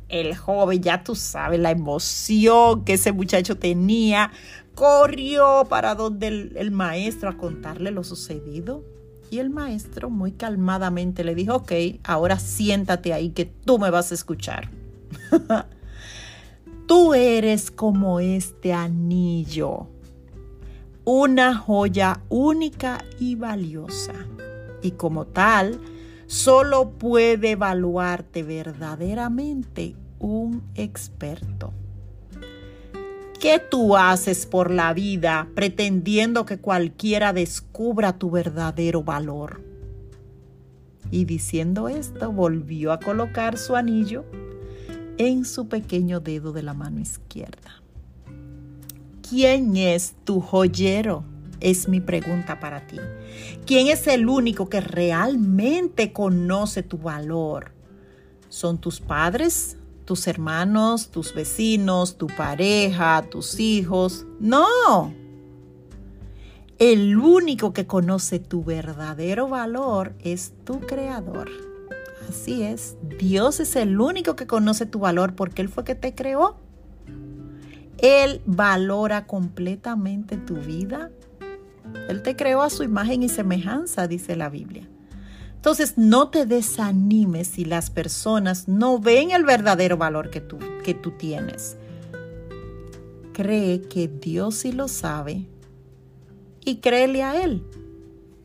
El 0.08 0.36
joven, 0.36 0.82
ya 0.82 1.04
tú 1.04 1.14
sabes 1.14 1.60
la 1.60 1.70
emoción 1.70 2.84
que 2.84 2.94
ese 2.94 3.12
muchacho 3.12 3.56
tenía, 3.56 4.32
corrió 4.74 5.66
para 5.68 5.94
donde 5.94 6.26
el, 6.56 6.70
maestro 6.70 7.30
a 7.30 7.36
contarle 7.36 7.90
lo 7.90 8.02
sucedido. 8.02 8.84
Y 9.30 9.38
el 9.38 9.50
maestro 9.50 10.10
muy 10.10 10.32
calmadamente 10.32 11.22
le 11.22 11.36
dijo, 11.36 11.54
ok, 11.56 11.72
ahora 12.02 12.40
siéntate 12.40 13.12
ahí 13.12 13.30
que 13.30 13.44
tú 13.44 13.78
me 13.78 13.90
vas 13.90 14.10
a 14.10 14.14
escuchar. 14.14 14.70
tú 16.86 17.14
eres 17.14 17.70
como 17.70 18.18
este 18.18 18.72
anillo, 18.72 19.86
una 21.04 21.54
joya 21.54 22.22
única 22.28 23.04
y 23.20 23.36
valiosa. 23.36 24.14
Y 24.82 24.92
como 24.92 25.26
tal, 25.26 25.78
Solo 26.30 26.90
puede 26.90 27.50
evaluarte 27.50 28.44
verdaderamente 28.44 29.96
un 30.20 30.62
experto. 30.76 31.72
¿Qué 33.40 33.58
tú 33.58 33.96
haces 33.96 34.46
por 34.46 34.70
la 34.70 34.94
vida 34.94 35.48
pretendiendo 35.56 36.44
que 36.44 36.58
cualquiera 36.58 37.32
descubra 37.32 38.16
tu 38.16 38.30
verdadero 38.30 39.02
valor? 39.02 39.60
Y 41.10 41.24
diciendo 41.24 41.88
esto, 41.88 42.30
volvió 42.30 42.92
a 42.92 43.00
colocar 43.00 43.58
su 43.58 43.74
anillo 43.74 44.24
en 45.18 45.44
su 45.44 45.66
pequeño 45.66 46.20
dedo 46.20 46.52
de 46.52 46.62
la 46.62 46.74
mano 46.74 47.00
izquierda. 47.00 47.82
¿Quién 49.28 49.76
es 49.76 50.14
tu 50.22 50.40
joyero? 50.40 51.24
Es 51.60 51.88
mi 51.88 52.00
pregunta 52.00 52.60
para 52.60 52.86
ti. 52.86 52.96
¿Quién 53.66 53.88
es 53.88 54.06
el 54.06 54.28
único 54.28 54.68
que 54.68 54.80
realmente 54.80 56.12
conoce 56.12 56.82
tu 56.82 56.98
valor? 56.98 57.72
¿Son 58.48 58.78
tus 58.78 59.00
padres, 59.00 59.76
tus 60.04 60.26
hermanos, 60.26 61.10
tus 61.10 61.34
vecinos, 61.34 62.18
tu 62.18 62.26
pareja, 62.26 63.24
tus 63.30 63.60
hijos? 63.60 64.26
No. 64.40 65.14
El 66.78 67.18
único 67.18 67.72
que 67.72 67.86
conoce 67.86 68.38
tu 68.38 68.64
verdadero 68.64 69.48
valor 69.48 70.14
es 70.20 70.54
tu 70.64 70.80
creador. 70.80 71.50
Así 72.28 72.62
es, 72.62 72.96
Dios 73.18 73.60
es 73.60 73.76
el 73.76 74.00
único 74.00 74.34
que 74.36 74.46
conoce 74.46 74.86
tu 74.86 75.00
valor 75.00 75.34
porque 75.34 75.62
Él 75.62 75.68
fue 75.68 75.84
que 75.84 75.94
te 75.94 76.14
creó. 76.14 76.56
Él 77.98 78.40
valora 78.46 79.26
completamente 79.26 80.38
tu 80.38 80.56
vida, 80.56 81.10
él 82.08 82.22
te 82.22 82.36
creó 82.36 82.62
a 82.62 82.70
su 82.70 82.82
imagen 82.82 83.22
y 83.22 83.28
semejanza, 83.28 84.08
dice 84.08 84.36
la 84.36 84.48
Biblia. 84.48 84.88
Entonces, 85.54 85.98
no 85.98 86.28
te 86.28 86.46
desanimes 86.46 87.48
si 87.48 87.64
las 87.64 87.90
personas 87.90 88.66
no 88.66 88.98
ven 88.98 89.30
el 89.30 89.44
verdadero 89.44 89.96
valor 89.96 90.30
que 90.30 90.40
tú, 90.40 90.58
que 90.82 90.94
tú 90.94 91.12
tienes. 91.12 91.76
Cree 93.32 93.82
que 93.82 94.08
Dios 94.08 94.56
sí 94.56 94.72
lo 94.72 94.88
sabe 94.88 95.46
y 96.64 96.76
créele 96.76 97.22
a 97.22 97.42
Él. 97.42 97.62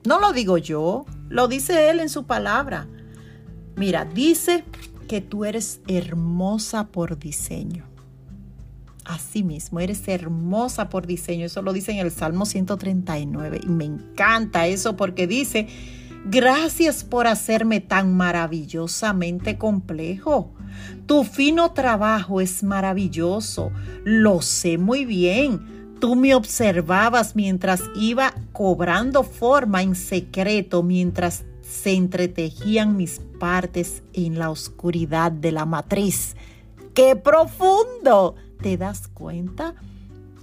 No 0.06 0.20
lo 0.20 0.34
digo 0.34 0.58
yo, 0.58 1.06
lo 1.30 1.48
dice 1.48 1.90
Él 1.90 2.00
en 2.00 2.10
su 2.10 2.25
palabra. 2.25 2.88
Mira, 3.75 4.06
dice 4.06 4.64
que 5.08 5.22
tú 5.22 5.46
eres 5.46 5.82
hermosa 5.88 6.88
por 6.88 7.18
diseño. 7.18 7.95
Así 9.06 9.44
mismo, 9.44 9.80
eres 9.80 10.08
hermosa 10.08 10.90
por 10.90 11.06
diseño. 11.06 11.46
Eso 11.46 11.62
lo 11.62 11.74
dice 11.74 11.92
en 11.92 12.00
el 12.00 12.12
Salmo 12.12 12.46
139. 12.48 13.62
Y 13.64 13.68
me 13.68 13.86
encanta 13.86 14.66
eso 14.66 14.98
porque 14.98 15.28
dice, 15.28 15.68
gracias 16.26 17.04
por 17.04 17.28
hacerme 17.28 17.82
tan 17.82 18.18
maravillosamente 18.18 19.60
complejo. 19.60 20.52
Tu 21.06 21.24
fino 21.24 21.72
trabajo 21.72 22.42
es 22.42 22.64
maravilloso. 22.64 23.72
Lo 24.04 24.42
sé 24.42 24.80
muy 24.80 25.06
bien. 25.06 25.96
Tú 26.00 26.16
me 26.16 26.34
observabas 26.34 27.36
mientras 27.36 27.84
iba 27.96 28.34
cobrando 28.54 29.24
forma 29.24 29.84
en 29.84 29.94
secreto, 29.94 30.82
mientras 30.82 31.46
se 31.62 31.94
entretejían 31.94 32.98
mis 32.98 33.22
partes 33.40 34.02
en 34.14 34.40
la 34.40 34.50
oscuridad 34.50 35.32
de 35.32 35.52
la 35.52 35.66
matriz. 35.66 36.36
¡Qué 36.96 37.16
profundo! 37.16 38.36
¿Te 38.66 38.78
das 38.78 39.08
cuenta? 39.08 39.76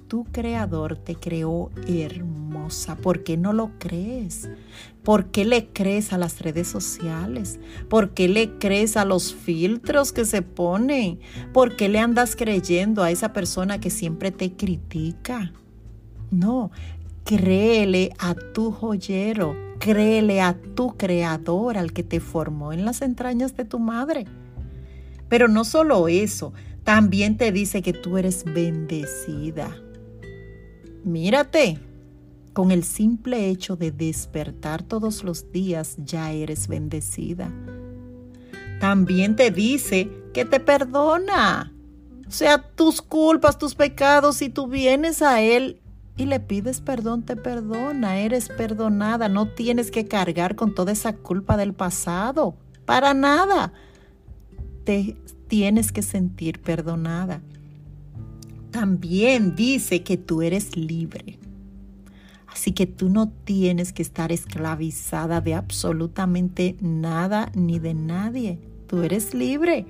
Tu 0.06 0.22
creador 0.22 0.96
te 0.96 1.16
creó 1.16 1.72
hermosa. 1.88 2.94
¿Por 2.94 3.24
qué 3.24 3.36
no 3.36 3.52
lo 3.52 3.72
crees? 3.80 4.48
¿Por 5.02 5.32
qué 5.32 5.44
le 5.44 5.70
crees 5.72 6.12
a 6.12 6.18
las 6.18 6.40
redes 6.40 6.68
sociales? 6.68 7.58
¿Por 7.88 8.14
qué 8.14 8.28
le 8.28 8.58
crees 8.60 8.96
a 8.96 9.04
los 9.04 9.34
filtros 9.34 10.12
que 10.12 10.24
se 10.24 10.40
ponen? 10.40 11.18
¿Por 11.52 11.74
qué 11.74 11.88
le 11.88 11.98
andas 11.98 12.36
creyendo 12.36 13.02
a 13.02 13.10
esa 13.10 13.32
persona 13.32 13.80
que 13.80 13.90
siempre 13.90 14.30
te 14.30 14.52
critica? 14.52 15.52
No, 16.30 16.70
créele 17.24 18.12
a 18.20 18.36
tu 18.36 18.70
joyero, 18.70 19.56
créele 19.80 20.40
a 20.40 20.54
tu 20.76 20.96
creador, 20.96 21.76
al 21.76 21.92
que 21.92 22.04
te 22.04 22.20
formó 22.20 22.72
en 22.72 22.84
las 22.84 23.02
entrañas 23.02 23.56
de 23.56 23.64
tu 23.64 23.80
madre. 23.80 24.26
Pero 25.28 25.48
no 25.48 25.64
solo 25.64 26.06
eso, 26.06 26.52
también 26.84 27.36
te 27.36 27.52
dice 27.52 27.82
que 27.82 27.92
tú 27.92 28.18
eres 28.18 28.44
bendecida. 28.44 29.76
Mírate, 31.04 31.78
con 32.52 32.70
el 32.70 32.84
simple 32.84 33.48
hecho 33.48 33.76
de 33.76 33.92
despertar 33.92 34.82
todos 34.82 35.24
los 35.24 35.50
días 35.52 35.96
ya 35.98 36.32
eres 36.32 36.68
bendecida. 36.68 37.50
También 38.80 39.36
te 39.36 39.50
dice 39.50 40.10
que 40.34 40.44
te 40.44 40.60
perdona. 40.60 41.72
O 42.26 42.30
sea, 42.30 42.58
tus 42.58 43.00
culpas, 43.00 43.58
tus 43.58 43.74
pecados, 43.74 44.36
si 44.36 44.48
tú 44.48 44.66
vienes 44.66 45.22
a 45.22 45.40
Él 45.40 45.80
y 46.16 46.26
le 46.26 46.40
pides 46.40 46.80
perdón, 46.80 47.22
te 47.22 47.36
perdona, 47.36 48.18
eres 48.18 48.48
perdonada, 48.48 49.28
no 49.28 49.48
tienes 49.48 49.90
que 49.90 50.06
cargar 50.06 50.56
con 50.56 50.74
toda 50.74 50.92
esa 50.92 51.14
culpa 51.14 51.56
del 51.56 51.74
pasado, 51.74 52.56
para 52.84 53.14
nada. 53.14 53.72
Te 54.84 55.16
tienes 55.52 55.92
que 55.92 56.00
sentir 56.00 56.62
perdonada. 56.62 57.42
También 58.70 59.54
dice 59.54 60.02
que 60.02 60.16
tú 60.16 60.40
eres 60.40 60.78
libre. 60.78 61.38
Así 62.46 62.72
que 62.72 62.86
tú 62.86 63.10
no 63.10 63.28
tienes 63.28 63.92
que 63.92 64.00
estar 64.00 64.32
esclavizada 64.32 65.42
de 65.42 65.52
absolutamente 65.52 66.74
nada 66.80 67.52
ni 67.54 67.78
de 67.78 67.92
nadie. 67.92 68.60
Tú 68.86 69.02
eres 69.02 69.34
libre. 69.34 69.84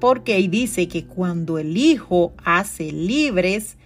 Porque 0.00 0.34
ahí 0.34 0.48
dice 0.48 0.88
que 0.88 1.04
cuando 1.04 1.58
el 1.58 1.76
Hijo 1.76 2.32
hace 2.44 2.90
libres, 2.90 3.76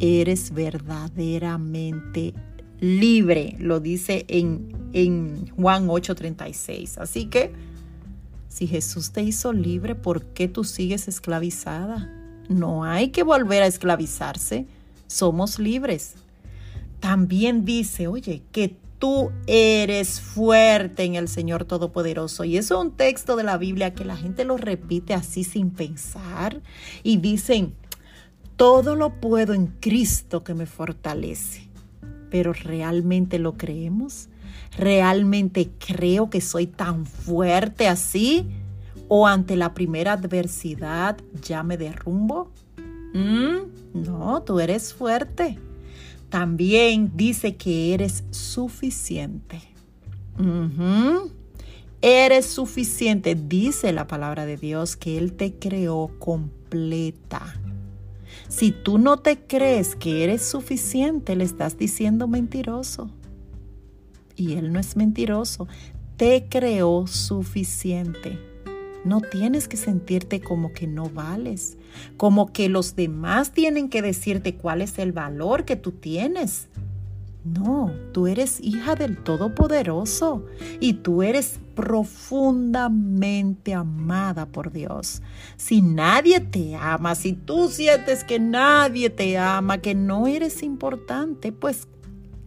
eres 0.00 0.52
verdaderamente 0.52 2.34
libre. 2.78 3.56
Lo 3.58 3.80
dice 3.80 4.26
en, 4.28 4.68
en 4.92 5.46
Juan 5.56 5.88
8:36. 5.88 6.98
Así 6.98 7.24
que, 7.24 7.71
si 8.52 8.66
Jesús 8.66 9.12
te 9.12 9.22
hizo 9.22 9.54
libre, 9.54 9.94
¿por 9.94 10.24
qué 10.26 10.46
tú 10.46 10.62
sigues 10.62 11.08
esclavizada? 11.08 12.12
No 12.50 12.84
hay 12.84 13.08
que 13.08 13.22
volver 13.22 13.62
a 13.62 13.66
esclavizarse. 13.66 14.66
Somos 15.06 15.58
libres. 15.58 16.16
También 17.00 17.64
dice, 17.64 18.08
oye, 18.08 18.42
que 18.52 18.76
tú 18.98 19.32
eres 19.46 20.20
fuerte 20.20 21.04
en 21.04 21.14
el 21.14 21.28
Señor 21.28 21.64
Todopoderoso. 21.64 22.44
Y 22.44 22.58
eso 22.58 22.74
es 22.74 22.84
un 22.84 22.92
texto 22.92 23.36
de 23.36 23.44
la 23.44 23.56
Biblia 23.56 23.94
que 23.94 24.04
la 24.04 24.18
gente 24.18 24.44
lo 24.44 24.58
repite 24.58 25.14
así 25.14 25.44
sin 25.44 25.70
pensar 25.70 26.60
y 27.02 27.16
dicen, 27.16 27.72
todo 28.56 28.96
lo 28.96 29.18
puedo 29.18 29.54
en 29.54 29.68
Cristo 29.68 30.44
que 30.44 30.52
me 30.52 30.66
fortalece. 30.66 31.68
Pero 32.30 32.52
¿realmente 32.52 33.38
lo 33.38 33.56
creemos? 33.56 34.28
¿Realmente 34.76 35.70
creo 35.78 36.30
que 36.30 36.40
soy 36.40 36.66
tan 36.66 37.06
fuerte 37.06 37.88
así? 37.88 38.48
¿O 39.08 39.26
ante 39.26 39.56
la 39.56 39.74
primera 39.74 40.12
adversidad 40.14 41.18
ya 41.42 41.62
me 41.62 41.76
derrumbo? 41.76 42.50
Mm, 43.12 44.02
no, 44.02 44.42
tú 44.42 44.60
eres 44.60 44.94
fuerte 44.94 45.58
también 46.32 47.12
dice 47.14 47.56
que 47.56 47.92
eres 47.92 48.24
suficiente. 48.30 49.60
Eres 52.00 52.46
suficiente, 52.46 53.34
dice 53.34 53.92
la 53.92 54.06
palabra 54.06 54.46
de 54.46 54.56
Dios, 54.56 54.96
que 54.96 55.18
Él 55.18 55.34
te 55.34 55.52
creó 55.52 56.10
completa. 56.18 57.54
Si 58.48 58.72
tú 58.72 58.96
no 58.96 59.18
te 59.18 59.40
crees 59.40 59.94
que 59.94 60.24
eres 60.24 60.42
suficiente, 60.42 61.36
le 61.36 61.44
estás 61.44 61.76
diciendo 61.76 62.26
mentiroso. 62.28 63.10
Y 64.42 64.54
Él 64.54 64.72
no 64.72 64.80
es 64.80 64.96
mentiroso, 64.96 65.68
te 66.16 66.46
creó 66.48 67.06
suficiente. 67.06 68.40
No 69.04 69.20
tienes 69.20 69.68
que 69.68 69.76
sentirte 69.76 70.40
como 70.40 70.72
que 70.72 70.88
no 70.88 71.08
vales, 71.08 71.78
como 72.16 72.52
que 72.52 72.68
los 72.68 72.96
demás 72.96 73.52
tienen 73.52 73.88
que 73.88 74.02
decirte 74.02 74.56
cuál 74.56 74.82
es 74.82 74.98
el 74.98 75.12
valor 75.12 75.64
que 75.64 75.76
tú 75.76 75.92
tienes. 75.92 76.66
No, 77.44 77.92
tú 78.10 78.26
eres 78.26 78.58
hija 78.60 78.96
del 78.96 79.16
Todopoderoso 79.16 80.44
y 80.80 80.94
tú 80.94 81.22
eres 81.22 81.60
profundamente 81.76 83.74
amada 83.74 84.46
por 84.46 84.72
Dios. 84.72 85.22
Si 85.56 85.82
nadie 85.82 86.40
te 86.40 86.74
ama, 86.74 87.14
si 87.14 87.32
tú 87.32 87.68
sientes 87.68 88.24
que 88.24 88.40
nadie 88.40 89.08
te 89.08 89.38
ama, 89.38 89.78
que 89.78 89.94
no 89.94 90.26
eres 90.26 90.64
importante, 90.64 91.52
pues 91.52 91.86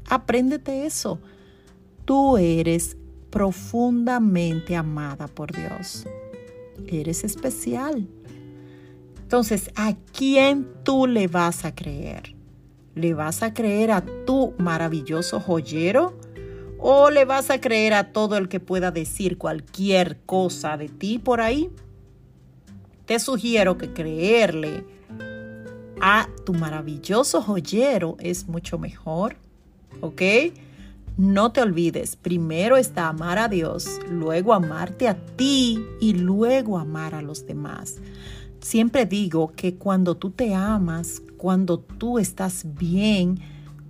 apréndete 0.10 0.86
eso. 0.86 1.20
Tú 2.06 2.38
eres 2.38 2.98
profundamente 3.30 4.76
amada 4.76 5.28
por 5.28 5.52
Dios 5.52 6.06
eres 6.88 7.24
especial. 7.24 8.08
Entonces, 9.22 9.72
¿a 9.76 9.96
quién 10.14 10.68
tú 10.84 11.08
le 11.08 11.28
vas 11.28 11.66
a 11.66 11.74
creer? 11.74 12.36
¿Le 12.94 13.14
vas 13.14 13.44
a 13.44 13.54
creer 13.54 13.92
a 13.92 14.04
tu 14.26 14.54
maravilloso 14.58 15.40
joyero? 15.40 16.18
¿O 16.78 17.10
le 17.10 17.26
vas 17.26 17.50
a 17.50 17.60
creer 17.60 17.94
a 17.94 18.12
todo 18.12 18.38
el 18.38 18.48
que 18.48 18.60
pueda 18.60 18.92
decir 18.92 19.38
cualquier 19.38 20.20
cosa 20.26 20.78
de 20.78 20.90
ti 20.90 21.18
por 21.18 21.42
ahí? 21.42 21.72
Te 23.06 23.20
sugiero 23.20 23.78
que 23.78 23.94
creerle 23.94 24.86
a 26.02 26.28
tu 26.46 26.54
maravilloso 26.54 27.42
joyero 27.42 28.18
es 28.20 28.48
mucho 28.48 28.78
mejor, 28.78 29.38
¿ok? 30.02 30.22
No 31.18 31.54
te 31.54 31.62
olvides, 31.62 32.18
primero 32.18 32.76
está 32.76 33.08
amar 33.08 33.38
a 33.38 33.48
Dios, 33.48 34.02
luego 34.10 34.54
amarte 34.54 35.08
a 35.08 35.16
ti 35.16 35.82
y 36.02 36.12
luego 36.12 36.78
amar 36.78 37.16
a 37.16 37.22
los 37.22 37.46
demás. 37.46 38.02
Siempre 38.60 39.06
digo 39.06 39.54
que 39.56 39.76
cuando 39.76 40.16
tú 40.16 40.32
te 40.32 40.54
amas, 40.54 41.22
cuando 41.38 41.80
tú 41.80 42.20
estás 42.20 42.66
bien, 42.78 43.40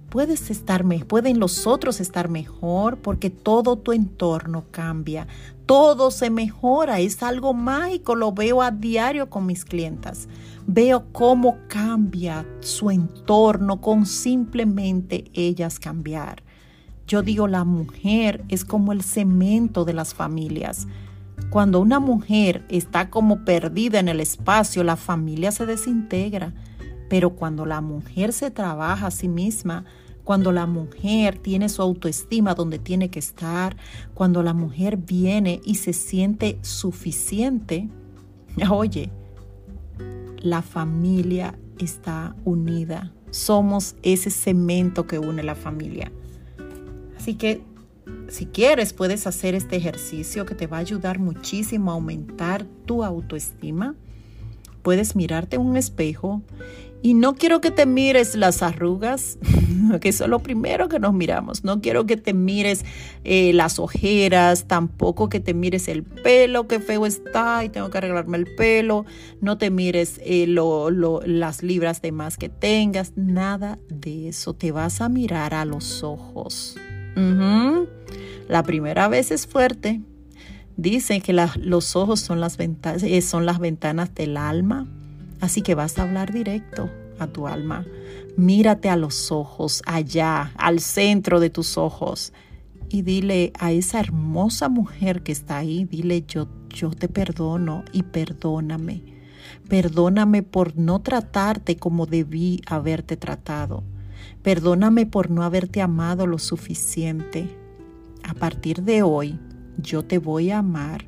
puedes 0.09 0.51
estar 0.51 0.85
pueden 1.07 1.39
los 1.39 1.65
otros 1.65 1.99
estar 1.99 2.29
mejor 2.29 2.99
porque 2.99 3.31
todo 3.31 3.75
tu 3.75 3.91
entorno 3.91 4.65
cambia, 4.69 5.25
todo 5.65 6.11
se 6.11 6.29
mejora, 6.29 6.99
es 6.99 7.23
algo 7.23 7.55
mágico, 7.55 8.13
lo 8.13 8.33
veo 8.33 8.61
a 8.61 8.69
diario 8.69 9.31
con 9.31 9.47
mis 9.47 9.65
clientas. 9.65 10.27
Veo 10.67 11.05
cómo 11.11 11.57
cambia 11.69 12.45
su 12.59 12.91
entorno 12.91 13.81
con 13.81 14.05
simplemente 14.05 15.23
ellas 15.33 15.79
cambiar. 15.79 16.44
Yo 17.07 17.21
digo, 17.21 17.47
la 17.47 17.63
mujer 17.63 18.43
es 18.49 18.65
como 18.65 18.91
el 18.91 19.03
cemento 19.03 19.85
de 19.85 19.93
las 19.93 20.13
familias. 20.13 20.87
Cuando 21.49 21.79
una 21.79 21.99
mujer 21.99 22.65
está 22.69 23.09
como 23.09 23.45
perdida 23.45 23.99
en 23.99 24.07
el 24.07 24.19
espacio, 24.19 24.83
la 24.83 24.95
familia 24.95 25.51
se 25.51 25.65
desintegra. 25.65 26.53
Pero 27.09 27.31
cuando 27.31 27.65
la 27.65 27.81
mujer 27.81 28.33
se 28.33 28.49
trabaja 28.49 29.07
a 29.07 29.11
sí 29.11 29.27
misma, 29.27 29.85
cuando 30.23 30.51
la 30.51 30.65
mujer 30.65 31.37
tiene 31.37 31.69
su 31.69 31.83
autoestima 31.83 32.55
donde 32.55 32.79
tiene 32.79 33.09
que 33.09 33.19
estar, 33.19 33.77
cuando 34.15 34.41
la 34.41 34.53
mujer 34.53 34.97
viene 34.97 35.61
y 35.63 35.75
se 35.75 35.93
siente 35.93 36.57
suficiente, 36.61 37.87
oye, 38.71 39.11
la 40.39 40.63
familia 40.63 41.57
está 41.77 42.35
unida. 42.43 43.13
Somos 43.29 43.95
ese 44.01 44.31
cemento 44.31 45.05
que 45.05 45.19
une 45.19 45.43
la 45.43 45.55
familia. 45.55 46.11
Así 47.25 47.33
que 47.33 47.63
si 48.29 48.45
quieres 48.45 48.93
puedes 48.93 49.25
hacer 49.25 49.55
este 49.55 49.77
ejercicio 49.77 50.45
que 50.45 50.53
te 50.53 50.67
va 50.67 50.77
a 50.77 50.81
ayudar 50.81 51.17
muchísimo 51.17 51.89
a 51.89 51.95
aumentar 51.95 52.67
tu 52.85 53.03
autoestima. 53.03 53.95
Puedes 54.83 55.15
mirarte 55.15 55.55
en 55.55 55.63
un 55.63 55.75
espejo 55.75 56.43
y 57.01 57.15
no 57.15 57.33
quiero 57.33 57.61
que 57.61 57.71
te 57.71 57.87
mires 57.87 58.35
las 58.35 58.61
arrugas, 58.61 59.39
que 60.01 60.09
eso 60.09 60.25
es 60.25 60.29
lo 60.29 60.37
primero 60.37 60.87
que 60.87 60.99
nos 60.99 61.15
miramos. 61.15 61.63
No 61.63 61.81
quiero 61.81 62.05
que 62.05 62.15
te 62.15 62.35
mires 62.35 62.85
eh, 63.23 63.53
las 63.53 63.79
ojeras, 63.79 64.65
tampoco 64.67 65.27
que 65.27 65.39
te 65.39 65.55
mires 65.55 65.87
el 65.87 66.03
pelo, 66.03 66.67
que 66.67 66.79
feo 66.79 67.07
está 67.07 67.65
y 67.65 67.69
tengo 67.69 67.89
que 67.89 67.97
arreglarme 67.97 68.37
el 68.37 68.53
pelo. 68.53 69.03
No 69.41 69.57
te 69.57 69.71
mires 69.71 70.21
eh, 70.23 70.45
las 70.47 71.63
libras 71.63 72.03
de 72.03 72.11
más 72.11 72.37
que 72.37 72.49
tengas, 72.49 73.13
nada 73.15 73.79
de 73.89 74.27
eso. 74.27 74.53
Te 74.53 74.71
vas 74.71 75.01
a 75.01 75.09
mirar 75.09 75.55
a 75.55 75.65
los 75.65 76.03
ojos. 76.03 76.77
La 77.15 78.63
primera 78.63 79.07
vez 79.07 79.31
es 79.31 79.47
fuerte. 79.47 80.01
Dicen 80.77 81.21
que 81.21 81.33
los 81.33 81.95
ojos 81.95 82.19
son 82.19 82.41
las, 82.41 82.57
ventanas, 82.57 83.03
eh, 83.03 83.21
son 83.21 83.45
las 83.45 83.59
ventanas 83.59 84.13
del 84.13 84.37
alma. 84.37 84.87
Así 85.39 85.61
que 85.61 85.75
vas 85.75 85.97
a 85.97 86.03
hablar 86.03 86.33
directo 86.33 86.89
a 87.19 87.27
tu 87.27 87.47
alma. 87.47 87.85
Mírate 88.37 88.89
a 88.89 88.97
los 88.97 89.31
ojos, 89.31 89.81
allá, 89.85 90.51
al 90.57 90.81
centro 90.81 91.39
de 91.39 91.49
tus 91.49 91.77
ojos. 91.77 92.33
Y 92.89 93.01
dile 93.01 93.53
a 93.57 93.71
esa 93.71 93.99
hermosa 93.99 94.69
mujer 94.69 95.23
que 95.23 95.31
está 95.31 95.57
ahí, 95.57 95.85
dile 95.85 96.23
yo, 96.27 96.47
yo 96.69 96.91
te 96.91 97.07
perdono 97.07 97.83
y 97.93 98.03
perdóname. 98.03 99.01
Perdóname 99.67 100.43
por 100.43 100.77
no 100.77 101.01
tratarte 101.01 101.77
como 101.77 102.05
debí 102.05 102.61
haberte 102.67 103.17
tratado. 103.17 103.83
Perdóname 104.43 105.05
por 105.05 105.31
no 105.31 105.43
haberte 105.43 105.81
amado 105.81 106.27
lo 106.27 106.37
suficiente. 106.37 107.47
A 108.23 108.33
partir 108.33 108.83
de 108.83 109.03
hoy, 109.03 109.39
yo 109.77 110.03
te 110.03 110.17
voy 110.17 110.51
a 110.51 110.59
amar 110.59 111.05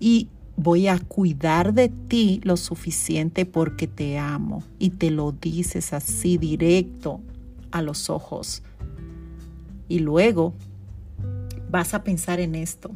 y 0.00 0.28
voy 0.56 0.88
a 0.88 0.98
cuidar 0.98 1.74
de 1.74 1.88
ti 1.88 2.40
lo 2.44 2.56
suficiente 2.56 3.46
porque 3.46 3.86
te 3.86 4.18
amo. 4.18 4.62
Y 4.78 4.90
te 4.90 5.10
lo 5.10 5.32
dices 5.32 5.92
así 5.92 6.38
directo 6.38 7.20
a 7.70 7.82
los 7.82 8.10
ojos. 8.10 8.62
Y 9.88 10.00
luego 10.00 10.54
vas 11.70 11.94
a 11.94 12.02
pensar 12.02 12.40
en 12.40 12.54
esto, 12.54 12.90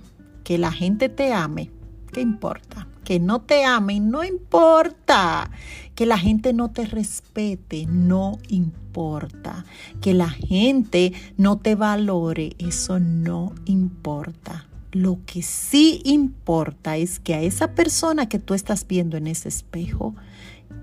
que 0.44 0.58
la 0.58 0.72
gente 0.72 1.08
te 1.08 1.32
ame, 1.32 1.70
¿qué 2.12 2.20
importa? 2.20 2.86
Que 3.10 3.18
no 3.18 3.40
te 3.40 3.64
amen, 3.64 4.08
no 4.12 4.22
importa. 4.22 5.50
Que 5.96 6.06
la 6.06 6.16
gente 6.16 6.52
no 6.52 6.70
te 6.70 6.86
respete, 6.86 7.86
no 7.86 8.38
importa. 8.46 9.64
Que 10.00 10.14
la 10.14 10.30
gente 10.30 11.12
no 11.36 11.58
te 11.58 11.74
valore, 11.74 12.54
eso 12.60 13.00
no 13.00 13.52
importa. 13.64 14.68
Lo 14.92 15.18
que 15.26 15.42
sí 15.42 16.02
importa 16.04 16.98
es 16.98 17.18
que 17.18 17.34
a 17.34 17.42
esa 17.42 17.74
persona 17.74 18.28
que 18.28 18.38
tú 18.38 18.54
estás 18.54 18.86
viendo 18.86 19.16
en 19.16 19.26
ese 19.26 19.48
espejo, 19.48 20.14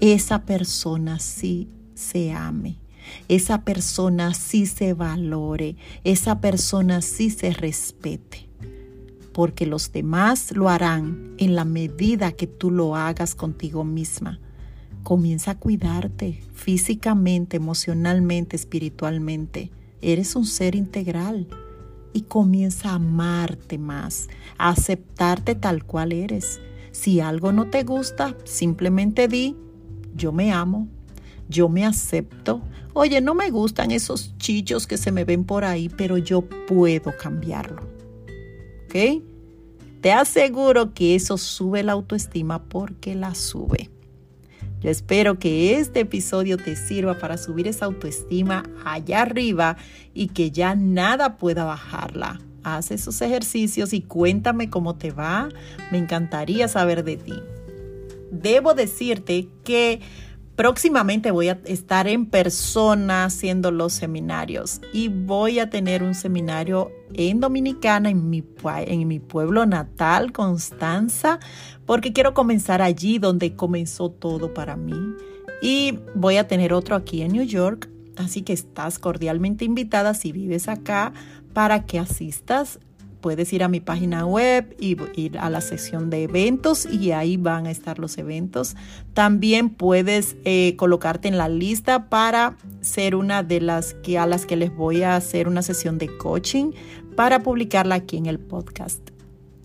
esa 0.01 0.41
persona 0.41 1.19
sí 1.19 1.69
se 1.93 2.33
ame. 2.33 2.75
Esa 3.29 3.61
persona 3.61 4.33
sí 4.33 4.65
se 4.65 4.93
valore, 4.93 5.77
esa 6.03 6.41
persona 6.41 7.01
sí 7.01 7.29
se 7.29 7.51
respete 7.51 8.46
porque 9.37 9.67
los 9.67 9.91
demás 9.91 10.51
lo 10.53 10.67
harán 10.67 11.35
en 11.37 11.53
la 11.53 11.63
medida 11.63 12.31
que 12.31 12.47
tú 12.47 12.71
lo 12.71 12.95
hagas 12.95 13.35
contigo 13.35 13.83
misma. 13.83 14.39
Comienza 15.03 15.51
a 15.51 15.59
cuidarte 15.59 16.41
físicamente, 16.55 17.57
emocionalmente, 17.57 18.55
espiritualmente. 18.55 19.69
Eres 20.01 20.35
un 20.35 20.47
ser 20.47 20.73
integral 20.73 21.47
y 22.13 22.21
comienza 22.21 22.89
a 22.89 22.95
amarte 22.95 23.77
más, 23.77 24.27
a 24.57 24.69
aceptarte 24.69 25.53
tal 25.53 25.83
cual 25.83 26.13
eres. 26.13 26.59
Si 26.89 27.19
algo 27.19 27.51
no 27.51 27.69
te 27.69 27.83
gusta, 27.83 28.35
simplemente 28.43 29.27
di, 29.27 29.55
yo 30.15 30.31
me 30.31 30.51
amo, 30.51 30.87
yo 31.47 31.69
me 31.69 31.85
acepto. 31.85 32.63
Oye, 32.93 33.21
no 33.21 33.35
me 33.35 33.51
gustan 33.51 33.91
esos 33.91 34.35
chillos 34.39 34.87
que 34.87 34.97
se 34.97 35.11
me 35.11 35.25
ven 35.25 35.43
por 35.43 35.63
ahí, 35.63 35.89
pero 35.89 36.17
yo 36.17 36.41
puedo 36.41 37.15
cambiarlo. 37.15 37.83
¿Ok? 38.85 39.26
Te 40.07 40.13
aseguro 40.13 40.93
que 40.93 41.15
eso 41.15 41.37
sube 41.37 41.83
la 41.83 41.91
autoestima 41.91 42.63
porque 42.63 43.13
la 43.13 43.35
sube. 43.35 43.89
Yo 44.79 44.89
espero 44.89 45.37
que 45.37 45.75
este 45.75 45.99
episodio 45.99 46.55
te 46.55 46.77
sirva 46.77 47.19
para 47.19 47.37
subir 47.37 47.67
esa 47.67 47.87
autoestima 47.87 48.63
allá 48.85 49.23
arriba 49.23 49.75
y 50.13 50.27
que 50.27 50.49
ya 50.49 50.75
nada 50.75 51.35
pueda 51.35 51.65
bajarla. 51.65 52.39
Haz 52.63 52.91
esos 52.91 53.21
ejercicios 53.21 53.91
y 53.91 53.99
cuéntame 53.99 54.69
cómo 54.69 54.95
te 54.95 55.11
va. 55.11 55.49
Me 55.91 55.97
encantaría 55.97 56.69
saber 56.69 57.03
de 57.03 57.17
ti. 57.17 57.43
Debo 58.31 58.75
decirte 58.75 59.49
que 59.65 59.99
Próximamente 60.57 61.29
voy 61.29 61.49
a 61.49 61.59
estar 61.65 62.07
en 62.07 62.25
persona 62.25 63.25
haciendo 63.25 63.69
los 63.69 63.93
seminarios 63.93 64.81
y 64.91 65.07
voy 65.07 65.59
a 65.59 65.69
tener 65.69 66.01
un 66.01 66.15
seminario 66.15 66.91
en 67.13 67.39
Dominicana, 67.39 68.09
en 68.09 68.27
mi, 68.31 68.43
en 68.65 69.07
mi 69.07 69.19
pueblo 69.19 69.67
natal, 69.67 70.31
Constanza, 70.31 71.39
porque 71.85 72.11
quiero 72.11 72.33
comenzar 72.33 72.81
allí 72.81 73.19
donde 73.19 73.55
comenzó 73.55 74.09
todo 74.09 74.55
para 74.55 74.75
mí. 74.75 74.99
Y 75.61 75.99
voy 76.15 76.37
a 76.37 76.47
tener 76.47 76.73
otro 76.73 76.95
aquí 76.95 77.21
en 77.21 77.33
New 77.33 77.45
York, 77.45 77.87
así 78.15 78.41
que 78.41 78.53
estás 78.53 78.97
cordialmente 78.97 79.63
invitada 79.63 80.15
si 80.15 80.31
vives 80.31 80.67
acá 80.67 81.13
para 81.53 81.85
que 81.85 81.99
asistas 81.99 82.79
puedes 83.27 83.51
ir 83.51 83.61
a 83.61 83.67
mi 83.67 83.81
página 83.81 84.25
web 84.25 84.73
y 84.79 84.95
ir 85.19 85.37
a 85.37 85.49
la 85.49 85.59
sección 85.59 86.09
de 86.09 86.23
eventos 86.23 86.85
y 86.85 87.11
ahí 87.11 87.35
van 87.35 87.67
a 87.67 87.71
estar 87.71 87.99
los 87.99 88.17
eventos. 88.17 88.77
También 89.13 89.69
puedes 89.69 90.37
eh, 90.45 90.77
colocarte 90.77 91.27
en 91.27 91.37
la 91.37 91.49
lista 91.49 92.07
para 92.07 92.55
ser 92.79 93.15
una 93.15 93.43
de 93.43 93.59
las 93.59 93.95
que 93.95 94.17
a 94.17 94.25
las 94.25 94.45
que 94.45 94.55
les 94.55 94.73
voy 94.73 95.03
a 95.03 95.17
hacer 95.17 95.49
una 95.49 95.61
sesión 95.61 95.97
de 95.97 96.07
coaching 96.15 96.71
para 97.17 97.43
publicarla 97.43 97.95
aquí 97.95 98.15
en 98.15 98.27
el 98.27 98.39
podcast. 98.39 99.01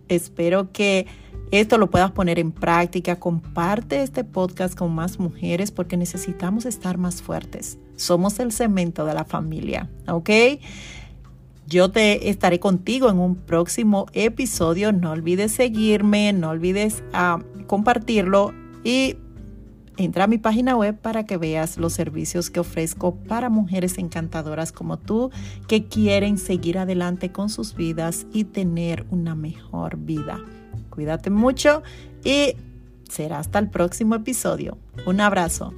Espero 0.08 0.72
que 0.72 1.06
esto 1.52 1.78
lo 1.78 1.88
puedas 1.88 2.10
poner 2.10 2.40
en 2.40 2.50
práctica. 2.50 3.20
Comparte 3.20 4.02
este 4.02 4.24
podcast 4.24 4.76
con 4.76 4.92
más 4.92 5.20
mujeres 5.20 5.70
porque 5.70 5.96
necesitamos 5.96 6.66
estar 6.66 6.98
más 6.98 7.22
fuertes. 7.22 7.78
Somos 7.94 8.40
el 8.40 8.50
cemento 8.50 9.06
de 9.06 9.14
la 9.14 9.24
familia, 9.24 9.88
¿ok? 10.08 10.30
Yo 11.72 11.90
te 11.90 12.28
estaré 12.28 12.60
contigo 12.60 13.08
en 13.08 13.18
un 13.18 13.34
próximo 13.34 14.04
episodio. 14.12 14.92
No 14.92 15.12
olvides 15.12 15.52
seguirme, 15.52 16.34
no 16.34 16.50
olvides 16.50 17.02
ah, 17.14 17.38
compartirlo 17.66 18.52
y 18.84 19.16
entra 19.96 20.24
a 20.24 20.26
mi 20.26 20.36
página 20.36 20.76
web 20.76 20.98
para 20.98 21.24
que 21.24 21.38
veas 21.38 21.78
los 21.78 21.94
servicios 21.94 22.50
que 22.50 22.60
ofrezco 22.60 23.14
para 23.14 23.48
mujeres 23.48 23.96
encantadoras 23.96 24.70
como 24.70 24.98
tú 24.98 25.30
que 25.66 25.86
quieren 25.86 26.36
seguir 26.36 26.76
adelante 26.76 27.32
con 27.32 27.48
sus 27.48 27.74
vidas 27.74 28.26
y 28.34 28.44
tener 28.44 29.06
una 29.08 29.34
mejor 29.34 29.96
vida. 29.96 30.44
Cuídate 30.90 31.30
mucho 31.30 31.82
y 32.22 32.54
será 33.08 33.38
hasta 33.38 33.58
el 33.58 33.70
próximo 33.70 34.14
episodio. 34.14 34.76
Un 35.06 35.22
abrazo. 35.22 35.72